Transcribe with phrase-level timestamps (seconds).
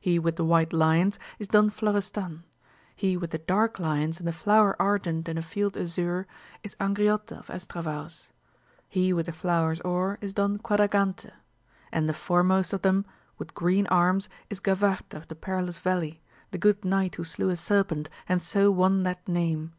[0.00, 2.40] He with the white lions, is Don Flo restan;
[2.96, 6.26] he with the dark lions and the flower argent in a field azure,
[6.62, 8.30] is Angriote of Estravaus;
[8.88, 11.32] he with the flowers or, is Don Quadragante;
[11.92, 13.04] and the foremost of them
[13.36, 17.56] with green arms, is Gavarte of the perilous valley, the good knight who slew a
[17.56, 19.74] serpent, and so won that name.